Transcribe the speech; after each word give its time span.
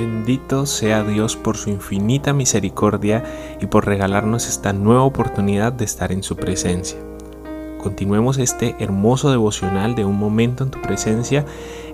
Bendito 0.00 0.64
sea 0.64 1.04
Dios 1.04 1.36
por 1.36 1.58
su 1.58 1.68
infinita 1.68 2.32
misericordia 2.32 3.22
y 3.60 3.66
por 3.66 3.84
regalarnos 3.84 4.48
esta 4.48 4.72
nueva 4.72 5.02
oportunidad 5.02 5.74
de 5.74 5.84
estar 5.84 6.10
en 6.10 6.22
su 6.22 6.36
presencia. 6.36 6.98
Continuemos 7.76 8.38
este 8.38 8.76
hermoso 8.78 9.30
devocional 9.30 9.94
de 9.94 10.06
un 10.06 10.18
momento 10.18 10.64
en 10.64 10.70
tu 10.70 10.80
presencia, 10.80 11.44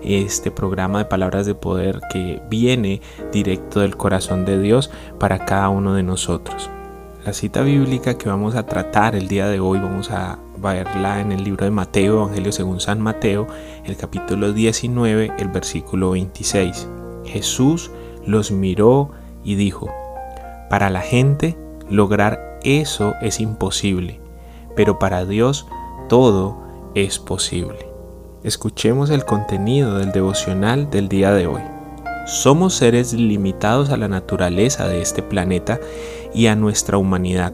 este 0.05 0.53
programa 0.53 0.99
de 1.01 1.07
palabras 1.07 1.47
de 1.47 1.57
poder 1.57 2.01
que 2.13 2.41
viene 2.49 3.01
directo 3.33 3.81
del 3.81 3.97
corazón 3.97 4.45
de 4.45 4.61
Dios 4.61 4.89
para 5.19 5.45
cada 5.45 5.69
uno 5.69 5.93
de 5.95 6.05
nosotros. 6.05 6.71
La 7.25 7.33
cita 7.33 7.63
bíblica 7.63 8.17
que 8.17 8.29
vamos 8.29 8.55
a 8.55 8.67
tratar 8.67 9.17
el 9.17 9.27
día 9.27 9.49
de 9.49 9.59
hoy 9.59 9.81
vamos 9.81 10.13
a 10.13 10.39
verla 10.59 11.21
en 11.21 11.33
el 11.33 11.43
libro 11.43 11.65
de 11.65 11.73
Mateo, 11.73 12.23
Evangelio 12.23 12.53
según 12.53 12.79
San 12.79 13.01
Mateo, 13.01 13.49
el 13.85 13.97
capítulo 13.97 14.53
19, 14.53 15.33
el 15.41 15.49
versículo 15.49 16.11
26. 16.11 16.91
Jesús 17.27 17.91
los 18.27 18.51
miró 18.51 19.11
y 19.45 19.55
dijo, 19.55 19.89
para 20.69 20.91
la 20.91 21.01
gente 21.01 21.57
lograr 21.89 22.59
eso 22.63 23.15
es 23.23 23.41
imposible, 23.41 24.21
pero 24.75 24.99
para 24.99 25.25
Dios 25.25 25.67
todo 26.09 26.57
es 26.95 27.19
posible. 27.19 27.87
Escuchemos 28.43 29.11
el 29.11 29.25
contenido 29.25 29.99
del 29.99 30.13
devocional 30.13 30.91
del 30.91 31.09
día 31.09 31.33
de 31.33 31.47
hoy. 31.47 31.63
Somos 32.27 32.75
seres 32.75 33.13
limitados 33.13 33.91
a 33.91 33.97
la 33.97 34.09
naturaleza 34.09 34.89
de 34.89 35.01
este 35.01 35.23
planeta 35.23 35.79
y 36.35 36.49
a 36.49 36.57
nuestra 36.57 36.99
humanidad, 36.99 37.53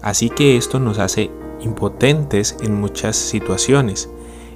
así 0.00 0.30
que 0.30 0.56
esto 0.56 0.80
nos 0.80 0.98
hace 0.98 1.30
impotentes 1.60 2.56
en 2.62 2.80
muchas 2.80 3.16
situaciones. 3.16 4.08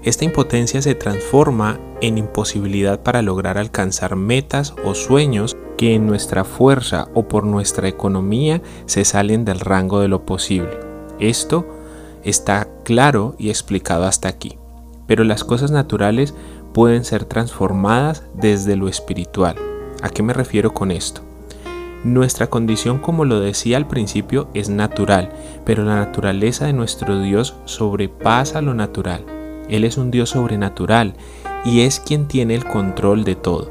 Esta 0.03 0.25
impotencia 0.25 0.81
se 0.81 0.95
transforma 0.95 1.79
en 2.01 2.19
imposibilidad 2.19 3.03
para 3.03 3.23
lograr 3.23 3.59
alcanzar 3.59 4.17
metas 4.17 4.75
o 4.85 4.95
sueños 4.95 5.57
que 5.77 5.95
en 5.95 6.07
nuestra 6.07 6.45
fuerza 6.45 7.09
o 7.15 7.29
por 7.29 7.45
nuestra 7.45 7.89
economía 7.89 8.63
se 8.87 9.05
salen 9.05 9.45
del 9.45 9.61
rango 9.61 10.01
de 10.01 10.09
lo 10.09 10.25
posible. 10.25 10.79
Esto 11.19 11.67
está 12.25 12.69
claro 12.85 13.35
y 13.39 13.49
explicado 13.49 14.05
hasta 14.05 14.29
aquí. 14.29 14.59
Pero 15.07 15.25
las 15.25 15.43
cosas 15.45 15.71
naturales 15.71 16.35
pueden 16.73 17.05
ser 17.05 17.25
transformadas 17.25 18.25
desde 18.35 18.77
lo 18.77 18.89
espiritual. 18.89 19.57
¿A 20.03 20.11
qué 20.11 20.23
me 20.23 20.33
refiero 20.33 20.75
con 20.75 20.91
esto? 20.91 21.23
Nuestra 22.05 22.47
condición, 22.49 22.99
como 22.99 23.25
lo 23.25 23.41
decía 23.41 23.77
al 23.77 23.89
principio, 23.89 24.49
es 24.55 24.69
natural, 24.69 25.33
pero 25.65 25.83
la 25.83 25.97
naturaleza 25.97 26.67
de 26.67 26.73
nuestro 26.73 27.21
Dios 27.21 27.57
sobrepasa 27.65 28.62
lo 28.62 28.75
natural. 28.75 29.38
Él 29.69 29.85
es 29.85 29.97
un 29.97 30.11
Dios 30.11 30.31
sobrenatural 30.31 31.15
y 31.65 31.81
es 31.81 32.01
quien 32.01 32.29
tiene 32.29 32.55
el 32.55 32.65
control 32.65 33.25
de 33.25 33.35
todo, 33.35 33.71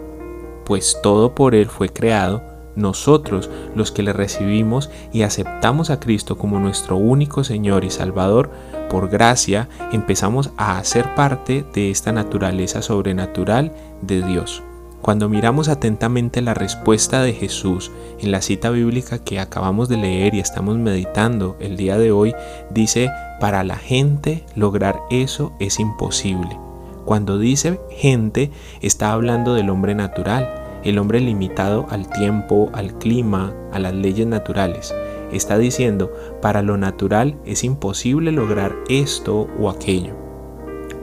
pues 0.66 1.00
todo 1.02 1.34
por 1.36 1.56
Él 1.56 1.68
fue 1.68 1.90
creado, 1.90 2.42
nosotros 2.76 3.50
los 3.76 3.92
que 3.92 4.04
le 4.04 4.14
recibimos 4.14 4.92
y 5.12 5.24
aceptamos 5.24 5.90
a 5.90 6.00
Cristo 6.00 6.38
como 6.38 6.60
nuestro 6.60 6.96
único 6.96 7.44
Señor 7.44 7.84
y 7.84 7.90
Salvador, 7.90 8.52
por 8.90 9.10
gracia 9.10 9.68
empezamos 9.92 10.52
a 10.58 10.78
hacer 10.78 11.16
parte 11.16 11.66
de 11.74 11.90
esta 11.90 12.12
naturaleza 12.12 12.82
sobrenatural 12.82 13.74
de 14.02 14.22
Dios. 14.22 14.62
Cuando 15.02 15.30
miramos 15.30 15.70
atentamente 15.70 16.42
la 16.42 16.54
respuesta 16.54 17.22
de 17.22 17.34
Jesús 17.34 17.92
en 18.20 18.32
la 18.32 18.42
cita 18.42 18.70
bíblica 18.72 19.20
que 19.20 19.40
acabamos 19.40 19.88
de 19.90 19.98
leer 19.98 20.34
y 20.34 20.40
estamos 20.40 20.78
meditando 20.78 21.56
el 21.60 21.78
día 21.78 21.98
de 21.98 22.12
hoy, 22.12 22.34
dice, 22.72 23.10
para 23.40 23.64
la 23.64 23.78
gente 23.78 24.44
lograr 24.56 25.00
eso 25.10 25.54
es 25.60 25.80
imposible. 25.80 26.58
Cuando 27.06 27.40
dice 27.40 27.80
gente, 27.90 28.52
está 28.82 29.14
hablando 29.14 29.54
del 29.54 29.70
hombre 29.70 29.96
natural, 29.96 30.82
el 30.84 31.00
hombre 31.00 31.22
limitado 31.22 31.86
al 31.90 32.10
tiempo, 32.10 32.70
al 32.74 32.98
clima, 32.98 33.54
a 33.72 33.80
las 33.80 33.94
leyes 33.94 34.28
naturales. 34.28 34.94
Está 35.32 35.58
diciendo, 35.58 36.12
para 36.42 36.62
lo 36.62 36.76
natural 36.76 37.36
es 37.46 37.64
imposible 37.64 38.32
lograr 38.32 38.76
esto 38.90 39.48
o 39.60 39.70
aquello. 39.70 40.16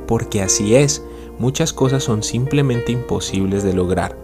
Porque 0.06 0.42
así 0.42 0.74
es, 0.74 1.02
muchas 1.38 1.72
cosas 1.72 2.04
son 2.04 2.22
simplemente 2.22 2.92
imposibles 2.92 3.62
de 3.62 3.72
lograr. 3.72 4.16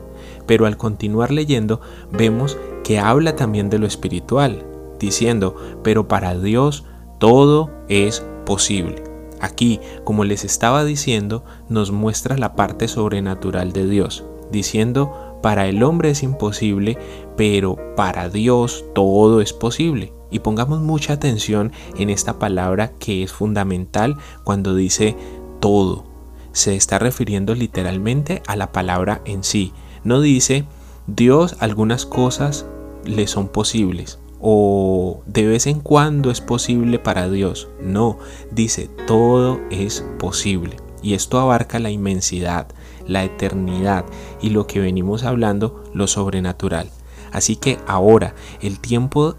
Pero 0.46 0.66
al 0.66 0.76
continuar 0.76 1.30
leyendo, 1.30 1.80
vemos 2.10 2.58
que 2.84 2.98
habla 2.98 3.36
también 3.36 3.70
de 3.70 3.78
lo 3.78 3.86
espiritual, 3.86 4.64
diciendo, 4.98 5.56
pero 5.82 6.08
para 6.08 6.38
Dios 6.38 6.84
todo 7.18 7.70
es 7.88 8.24
posible. 8.46 9.04
Aquí, 9.40 9.80
como 10.04 10.24
les 10.24 10.44
estaba 10.44 10.84
diciendo, 10.84 11.44
nos 11.68 11.92
muestra 11.92 12.36
la 12.36 12.54
parte 12.56 12.88
sobrenatural 12.88 13.72
de 13.72 13.86
Dios, 13.86 14.24
diciendo, 14.52 15.38
para 15.42 15.66
el 15.68 15.82
hombre 15.82 16.10
es 16.10 16.22
imposible, 16.22 16.98
pero 17.36 17.78
para 17.96 18.28
Dios 18.28 18.84
todo 18.94 19.40
es 19.40 19.52
posible. 19.54 20.12
Y 20.30 20.40
pongamos 20.40 20.80
mucha 20.80 21.14
atención 21.14 21.72
en 21.96 22.10
esta 22.10 22.38
palabra 22.38 22.92
que 22.98 23.22
es 23.22 23.32
fundamental 23.32 24.16
cuando 24.44 24.74
dice 24.74 25.16
todo. 25.60 26.09
Se 26.52 26.74
está 26.74 26.98
refiriendo 26.98 27.54
literalmente 27.54 28.42
a 28.46 28.56
la 28.56 28.72
palabra 28.72 29.22
en 29.24 29.44
sí. 29.44 29.72
No 30.04 30.20
dice 30.20 30.64
Dios 31.06 31.56
algunas 31.60 32.06
cosas 32.06 32.66
le 33.04 33.26
son 33.26 33.48
posibles 33.48 34.18
o 34.40 35.22
de 35.26 35.46
vez 35.46 35.66
en 35.66 35.80
cuando 35.80 36.30
es 36.30 36.40
posible 36.40 36.98
para 36.98 37.28
Dios. 37.28 37.68
No, 37.80 38.18
dice, 38.50 38.88
todo 39.06 39.60
es 39.70 40.04
posible. 40.18 40.76
Y 41.02 41.14
esto 41.14 41.38
abarca 41.38 41.78
la 41.78 41.90
inmensidad, 41.90 42.68
la 43.06 43.24
eternidad 43.24 44.04
y 44.40 44.50
lo 44.50 44.66
que 44.66 44.80
venimos 44.80 45.24
hablando, 45.24 45.84
lo 45.92 46.06
sobrenatural. 46.06 46.90
Así 47.32 47.56
que 47.56 47.78
ahora 47.86 48.34
el 48.60 48.80
tiempo 48.80 49.36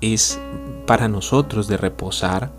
es 0.00 0.38
para 0.86 1.08
nosotros 1.08 1.66
de 1.66 1.76
reposar, 1.76 2.52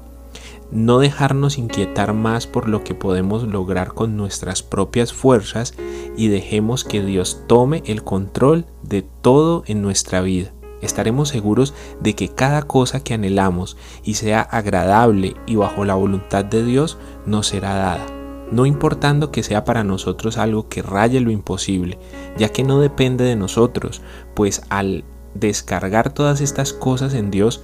no 0.71 0.99
dejarnos 0.99 1.57
inquietar 1.57 2.13
más 2.13 2.47
por 2.47 2.67
lo 2.67 2.83
que 2.83 2.93
podemos 2.93 3.43
lograr 3.43 3.93
con 3.93 4.17
nuestras 4.17 4.63
propias 4.63 5.13
fuerzas 5.13 5.73
y 6.17 6.27
dejemos 6.27 6.83
que 6.83 7.03
Dios 7.03 7.43
tome 7.47 7.83
el 7.85 8.03
control 8.03 8.65
de 8.83 9.01
todo 9.01 9.63
en 9.67 9.81
nuestra 9.81 10.21
vida. 10.21 10.51
Estaremos 10.81 11.29
seguros 11.29 11.73
de 12.01 12.13
que 12.13 12.29
cada 12.29 12.63
cosa 12.63 13.03
que 13.03 13.13
anhelamos 13.13 13.77
y 14.03 14.15
sea 14.15 14.41
agradable 14.41 15.35
y 15.47 15.55
bajo 15.55 15.85
la 15.85 15.95
voluntad 15.95 16.45
de 16.45 16.63
Dios 16.63 16.97
nos 17.25 17.47
será 17.47 17.73
dada, 17.73 18.05
no 18.51 18.65
importando 18.65 19.31
que 19.31 19.43
sea 19.43 19.65
para 19.65 19.83
nosotros 19.83 20.37
algo 20.37 20.69
que 20.69 20.81
raye 20.81 21.19
lo 21.19 21.31
imposible, 21.31 21.97
ya 22.37 22.49
que 22.49 22.63
no 22.63 22.79
depende 22.79 23.23
de 23.25 23.35
nosotros, 23.35 24.01
pues 24.35 24.61
al 24.69 25.03
descargar 25.33 26.13
todas 26.13 26.41
estas 26.41 26.73
cosas 26.73 27.13
en 27.13 27.31
Dios, 27.31 27.63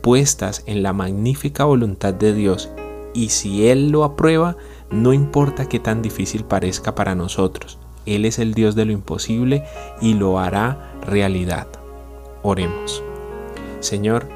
puestas 0.00 0.62
en 0.66 0.82
la 0.82 0.92
magnífica 0.92 1.64
voluntad 1.64 2.14
de 2.14 2.32
Dios, 2.32 2.70
y 3.14 3.30
si 3.30 3.68
Él 3.68 3.90
lo 3.90 4.04
aprueba, 4.04 4.56
no 4.90 5.12
importa 5.12 5.68
qué 5.68 5.78
tan 5.78 6.02
difícil 6.02 6.44
parezca 6.44 6.94
para 6.94 7.14
nosotros, 7.14 7.78
Él 8.06 8.24
es 8.24 8.38
el 8.38 8.54
Dios 8.54 8.74
de 8.74 8.84
lo 8.84 8.92
imposible 8.92 9.64
y 10.00 10.14
lo 10.14 10.38
hará 10.38 10.94
realidad. 11.06 11.68
Oremos. 12.42 13.02
Señor, 13.80 14.28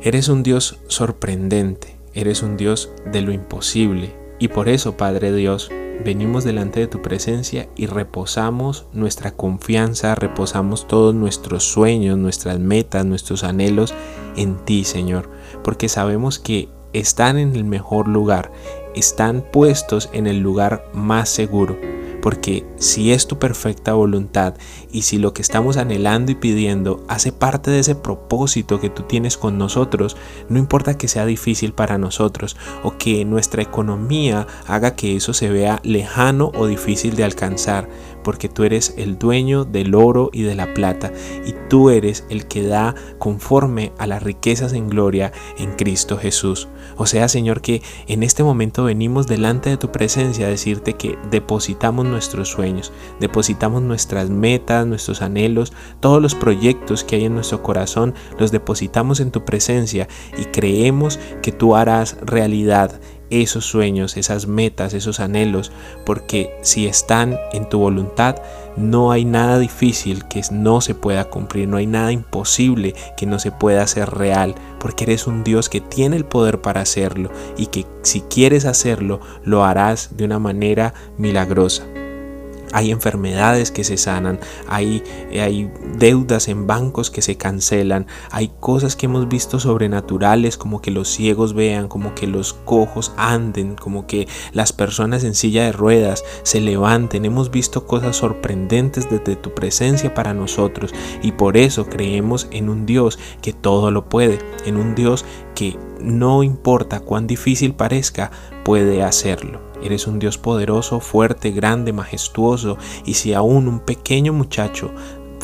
eres 0.00 0.28
un 0.28 0.42
Dios 0.42 0.78
sorprendente, 0.88 1.96
eres 2.14 2.42
un 2.42 2.56
Dios 2.56 2.90
de 3.10 3.22
lo 3.22 3.32
imposible, 3.32 4.14
y 4.38 4.48
por 4.48 4.68
eso, 4.68 4.96
Padre 4.96 5.32
Dios, 5.32 5.70
venimos 6.04 6.44
delante 6.44 6.80
de 6.80 6.86
tu 6.86 7.02
presencia 7.02 7.68
y 7.76 7.86
reposamos 7.86 8.86
nuestra 8.92 9.32
confianza, 9.32 10.14
reposamos 10.14 10.86
todos 10.88 11.14
nuestros 11.14 11.64
sueños, 11.64 12.18
nuestras 12.18 12.58
metas, 12.58 13.04
nuestros 13.04 13.44
anhelos 13.44 13.94
en 14.36 14.56
ti, 14.64 14.84
Señor, 14.84 15.30
porque 15.62 15.88
sabemos 15.88 16.38
que 16.38 16.68
están 16.92 17.38
en 17.38 17.54
el 17.56 17.64
mejor 17.64 18.08
lugar, 18.08 18.52
están 18.94 19.44
puestos 19.52 20.10
en 20.12 20.26
el 20.26 20.40
lugar 20.40 20.84
más 20.92 21.28
seguro, 21.28 21.78
porque 22.20 22.66
si 22.76 23.12
es 23.12 23.26
tu 23.26 23.38
perfecta 23.38 23.94
voluntad 23.94 24.54
y 24.92 25.02
si 25.02 25.18
lo 25.18 25.32
que 25.32 25.42
estamos 25.42 25.76
anhelando 25.76 26.30
y 26.30 26.34
pidiendo 26.34 27.02
hace 27.08 27.32
parte 27.32 27.70
de 27.70 27.80
ese 27.80 27.94
propósito 27.94 28.80
que 28.80 28.90
tú 28.90 29.04
tienes 29.04 29.36
con 29.36 29.58
nosotros, 29.58 30.16
no 30.48 30.58
importa 30.58 30.98
que 30.98 31.08
sea 31.08 31.26
difícil 31.26 31.72
para 31.72 31.98
nosotros 31.98 32.56
o 32.82 32.96
que 32.98 33.24
nuestra 33.24 33.62
economía 33.62 34.46
haga 34.66 34.94
que 34.94 35.16
eso 35.16 35.32
se 35.32 35.48
vea 35.48 35.80
lejano 35.82 36.52
o 36.54 36.66
difícil 36.66 37.16
de 37.16 37.24
alcanzar, 37.24 37.88
porque 38.22 38.48
tú 38.48 38.64
eres 38.64 38.94
el 38.96 39.18
dueño 39.18 39.64
del 39.64 39.94
oro 39.94 40.30
y 40.32 40.42
de 40.42 40.54
la 40.54 40.74
plata, 40.74 41.12
y 41.44 41.54
tú 41.68 41.90
eres 41.90 42.24
el 42.28 42.46
que 42.46 42.62
da 42.62 42.94
conforme 43.18 43.92
a 43.98 44.06
las 44.06 44.22
riquezas 44.22 44.72
en 44.72 44.88
gloria 44.88 45.32
en 45.58 45.72
Cristo 45.72 46.16
Jesús. 46.18 46.68
O 46.96 47.06
sea, 47.06 47.28
Señor, 47.28 47.62
que 47.62 47.82
en 48.06 48.22
este 48.22 48.42
momento 48.42 48.84
venimos 48.84 49.26
delante 49.26 49.70
de 49.70 49.76
tu 49.76 49.90
presencia 49.90 50.46
a 50.46 50.50
decirte 50.50 50.94
que 50.94 51.18
depositamos 51.30 52.04
nuestros 52.06 52.48
sueños, 52.48 52.92
depositamos 53.20 53.82
nuestras 53.82 54.30
metas, 54.30 54.81
nuestros 54.90 55.22
anhelos, 55.22 55.72
todos 56.00 56.20
los 56.20 56.34
proyectos 56.34 57.04
que 57.04 57.16
hay 57.16 57.24
en 57.24 57.34
nuestro 57.34 57.62
corazón, 57.62 58.14
los 58.38 58.52
depositamos 58.52 59.20
en 59.20 59.30
tu 59.30 59.44
presencia 59.44 60.08
y 60.38 60.44
creemos 60.46 61.18
que 61.42 61.52
tú 61.52 61.76
harás 61.76 62.16
realidad 62.22 63.00
esos 63.40 63.64
sueños, 63.64 64.16
esas 64.18 64.46
metas, 64.46 64.92
esos 64.92 65.18
anhelos, 65.18 65.72
porque 66.04 66.54
si 66.62 66.86
están 66.86 67.38
en 67.52 67.68
tu 67.68 67.78
voluntad, 67.78 68.36
no 68.76 69.10
hay 69.10 69.24
nada 69.24 69.58
difícil 69.58 70.26
que 70.28 70.42
no 70.50 70.80
se 70.80 70.94
pueda 70.94 71.30
cumplir, 71.30 71.66
no 71.66 71.78
hay 71.78 71.86
nada 71.86 72.12
imposible 72.12 72.94
que 73.16 73.26
no 73.26 73.38
se 73.38 73.50
pueda 73.50 73.82
hacer 73.82 74.10
real, 74.10 74.54
porque 74.78 75.04
eres 75.04 75.26
un 75.26 75.44
Dios 75.44 75.68
que 75.68 75.80
tiene 75.80 76.16
el 76.16 76.26
poder 76.26 76.60
para 76.60 76.82
hacerlo 76.82 77.30
y 77.56 77.66
que 77.66 77.86
si 78.02 78.20
quieres 78.20 78.66
hacerlo, 78.66 79.20
lo 79.44 79.64
harás 79.64 80.16
de 80.16 80.24
una 80.24 80.38
manera 80.38 80.92
milagrosa 81.16 81.84
hay 82.72 82.90
enfermedades 82.90 83.70
que 83.70 83.84
se 83.84 83.96
sanan, 83.96 84.40
hay, 84.68 85.02
hay 85.32 85.70
deudas 85.98 86.48
en 86.48 86.66
bancos 86.66 87.10
que 87.10 87.22
se 87.22 87.36
cancelan, 87.36 88.06
hay 88.30 88.52
cosas 88.60 88.96
que 88.96 89.06
hemos 89.06 89.28
visto 89.28 89.60
sobrenaturales 89.60 90.56
como 90.56 90.80
que 90.80 90.90
los 90.90 91.08
ciegos 91.08 91.54
vean, 91.54 91.88
como 91.88 92.14
que 92.14 92.26
los 92.26 92.52
cojos 92.52 93.12
anden, 93.16 93.76
como 93.76 94.06
que 94.06 94.28
las 94.52 94.72
personas 94.72 95.24
en 95.24 95.34
silla 95.34 95.64
de 95.64 95.72
ruedas 95.72 96.24
se 96.42 96.60
levanten. 96.60 97.24
Hemos 97.24 97.50
visto 97.50 97.86
cosas 97.86 98.16
sorprendentes 98.16 99.08
desde 99.10 99.36
tu 99.36 99.54
presencia 99.54 100.14
para 100.14 100.34
nosotros 100.34 100.94
y 101.22 101.32
por 101.32 101.56
eso 101.56 101.86
creemos 101.86 102.48
en 102.50 102.68
un 102.68 102.86
Dios 102.86 103.18
que 103.40 103.52
todo 103.52 103.90
lo 103.90 104.08
puede, 104.08 104.38
en 104.64 104.76
un 104.76 104.94
Dios 104.94 105.24
que 105.54 105.78
no 106.00 106.42
importa 106.42 107.00
cuán 107.00 107.26
difícil 107.26 107.74
parezca, 107.74 108.30
puede 108.64 109.02
hacerlo. 109.02 109.71
Eres 109.82 110.06
un 110.06 110.18
Dios 110.18 110.38
poderoso, 110.38 111.00
fuerte, 111.00 111.50
grande, 111.50 111.92
majestuoso, 111.92 112.78
y 113.04 113.14
si 113.14 113.34
aún 113.34 113.68
un 113.68 113.80
pequeño 113.80 114.32
muchacho 114.32 114.90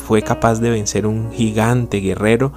fue 0.09 0.23
capaz 0.23 0.59
de 0.59 0.71
vencer 0.71 1.05
un 1.05 1.31
gigante 1.31 1.99
guerrero, 1.99 2.51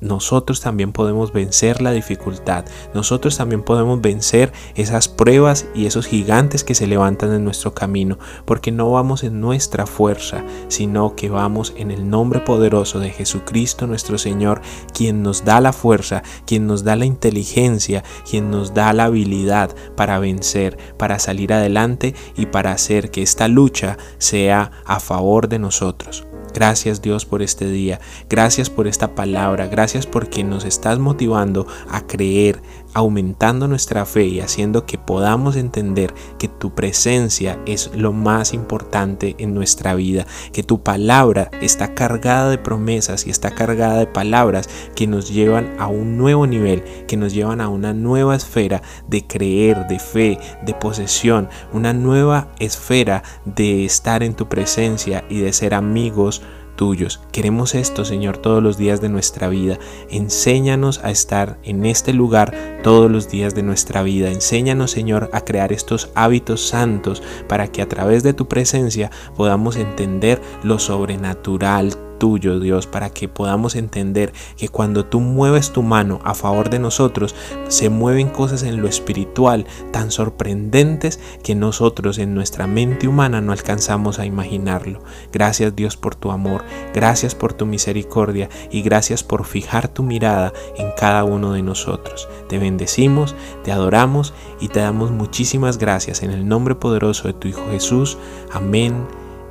nosotros 0.00 0.60
también 0.60 0.92
podemos 0.92 1.32
vencer 1.32 1.80
la 1.80 1.92
dificultad, 1.92 2.64
nosotros 2.94 3.36
también 3.36 3.62
podemos 3.62 4.00
vencer 4.00 4.52
esas 4.74 5.08
pruebas 5.08 5.66
y 5.74 5.86
esos 5.86 6.06
gigantes 6.06 6.64
que 6.64 6.74
se 6.74 6.86
levantan 6.86 7.32
en 7.32 7.44
nuestro 7.44 7.74
camino, 7.74 8.18
porque 8.44 8.72
no 8.72 8.90
vamos 8.90 9.24
en 9.24 9.40
nuestra 9.40 9.86
fuerza, 9.86 10.44
sino 10.68 11.16
que 11.16 11.30
vamos 11.30 11.72
en 11.76 11.90
el 11.90 12.08
nombre 12.08 12.40
poderoso 12.40 12.98
de 12.98 13.10
Jesucristo 13.10 13.86
nuestro 13.86 14.18
Señor, 14.18 14.60
quien 14.92 15.22
nos 15.22 15.44
da 15.44 15.60
la 15.60 15.72
fuerza, 15.72 16.22
quien 16.46 16.66
nos 16.66 16.84
da 16.84 16.96
la 16.96 17.06
inteligencia, 17.06 18.04
quien 18.28 18.50
nos 18.50 18.74
da 18.74 18.92
la 18.92 19.04
habilidad 19.04 19.74
para 19.96 20.18
vencer, 20.18 20.76
para 20.98 21.18
salir 21.18 21.52
adelante 21.52 22.14
y 22.36 22.46
para 22.46 22.72
hacer 22.72 23.10
que 23.10 23.22
esta 23.22 23.48
lucha 23.48 23.96
sea 24.18 24.70
a 24.84 25.00
favor 25.00 25.48
de 25.48 25.58
nosotros. 25.58 26.26
Gracias 26.54 27.02
Dios 27.02 27.26
por 27.26 27.42
este 27.42 27.68
día, 27.68 28.00
gracias 28.30 28.70
por 28.70 28.86
esta 28.86 29.16
palabra, 29.16 29.66
gracias 29.66 30.06
porque 30.06 30.44
nos 30.44 30.64
estás 30.64 31.00
motivando 31.00 31.66
a 31.90 32.06
creer, 32.06 32.62
aumentando 32.94 33.68
nuestra 33.68 34.06
fe 34.06 34.24
y 34.24 34.40
haciendo 34.40 34.86
que 34.86 34.98
podamos 34.98 35.56
entender 35.56 36.14
que 36.38 36.48
tu 36.48 36.74
presencia 36.74 37.58
es 37.66 37.90
lo 37.94 38.12
más 38.12 38.54
importante 38.54 39.34
en 39.38 39.54
nuestra 39.54 39.94
vida, 39.94 40.26
que 40.52 40.62
tu 40.62 40.82
palabra 40.82 41.50
está 41.60 41.94
cargada 41.94 42.50
de 42.50 42.58
promesas 42.58 43.26
y 43.26 43.30
está 43.30 43.50
cargada 43.50 43.98
de 43.98 44.06
palabras 44.06 44.68
que 44.94 45.06
nos 45.06 45.30
llevan 45.30 45.74
a 45.78 45.88
un 45.88 46.16
nuevo 46.16 46.46
nivel, 46.46 46.82
que 47.06 47.16
nos 47.16 47.34
llevan 47.34 47.60
a 47.60 47.68
una 47.68 47.92
nueva 47.92 48.36
esfera 48.36 48.82
de 49.08 49.26
creer, 49.26 49.86
de 49.88 49.98
fe, 49.98 50.38
de 50.64 50.74
posesión, 50.74 51.48
una 51.72 51.92
nueva 51.92 52.48
esfera 52.58 53.22
de 53.44 53.84
estar 53.84 54.22
en 54.22 54.34
tu 54.34 54.48
presencia 54.48 55.24
y 55.28 55.40
de 55.40 55.52
ser 55.52 55.74
amigos 55.74 56.42
tuyos. 56.76 57.20
Queremos 57.32 57.74
esto, 57.74 58.04
Señor, 58.04 58.38
todos 58.38 58.62
los 58.62 58.76
días 58.76 59.00
de 59.00 59.08
nuestra 59.08 59.48
vida. 59.48 59.78
Enséñanos 60.10 61.00
a 61.02 61.10
estar 61.10 61.58
en 61.62 61.86
este 61.86 62.12
lugar 62.12 62.54
todos 62.82 63.10
los 63.10 63.28
días 63.28 63.54
de 63.54 63.62
nuestra 63.62 64.02
vida. 64.02 64.30
Enséñanos, 64.30 64.90
Señor, 64.90 65.30
a 65.32 65.40
crear 65.42 65.72
estos 65.72 66.10
hábitos 66.14 66.66
santos 66.66 67.22
para 67.48 67.68
que 67.68 67.82
a 67.82 67.88
través 67.88 68.22
de 68.22 68.34
tu 68.34 68.48
presencia 68.48 69.10
podamos 69.36 69.76
entender 69.76 70.40
lo 70.62 70.78
sobrenatural 70.78 72.03
tuyo, 72.18 72.60
Dios, 72.60 72.86
para 72.86 73.10
que 73.10 73.28
podamos 73.28 73.76
entender 73.76 74.32
que 74.56 74.68
cuando 74.68 75.04
tú 75.04 75.20
mueves 75.20 75.72
tu 75.72 75.82
mano 75.82 76.20
a 76.24 76.34
favor 76.34 76.70
de 76.70 76.78
nosotros, 76.78 77.34
se 77.68 77.90
mueven 77.90 78.28
cosas 78.28 78.62
en 78.62 78.80
lo 78.80 78.88
espiritual 78.88 79.66
tan 79.92 80.10
sorprendentes 80.10 81.20
que 81.42 81.54
nosotros 81.54 82.18
en 82.18 82.34
nuestra 82.34 82.66
mente 82.66 83.08
humana 83.08 83.40
no 83.40 83.52
alcanzamos 83.52 84.18
a 84.18 84.26
imaginarlo. 84.26 85.00
Gracias 85.32 85.74
Dios 85.76 85.96
por 85.96 86.14
tu 86.14 86.30
amor, 86.30 86.64
gracias 86.92 87.34
por 87.34 87.52
tu 87.52 87.66
misericordia 87.66 88.48
y 88.70 88.82
gracias 88.82 89.22
por 89.22 89.44
fijar 89.44 89.88
tu 89.88 90.02
mirada 90.02 90.52
en 90.76 90.90
cada 90.96 91.24
uno 91.24 91.52
de 91.52 91.62
nosotros. 91.62 92.28
Te 92.48 92.58
bendecimos, 92.58 93.34
te 93.62 93.72
adoramos 93.72 94.34
y 94.60 94.68
te 94.68 94.80
damos 94.80 95.10
muchísimas 95.10 95.78
gracias 95.78 96.22
en 96.22 96.30
el 96.30 96.46
nombre 96.46 96.74
poderoso 96.74 97.28
de 97.28 97.34
tu 97.34 97.48
Hijo 97.48 97.64
Jesús. 97.70 98.18
Amén 98.52 99.06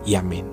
y 0.05 0.15
amén. 0.15 0.52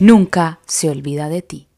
nunca 0.00 0.58
se 0.66 0.90
olvida 0.90 1.28
de 1.28 1.42
ti. 1.42 1.69